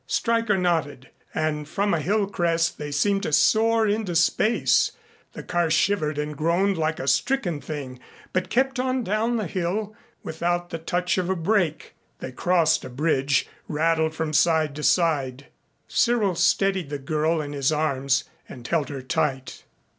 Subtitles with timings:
[0.07, 4.93] Stryker nodded and from a hill crest they seemed to soar into space.
[5.33, 7.99] The car shivered and groaned like a stricken thing,
[8.33, 11.93] but kept on down the hill without the touch of a brake.
[12.17, 15.49] They crossed a bridge, rattled from side to side.
[15.87, 19.65] Cyril steadied the girl in his arms and held her tight.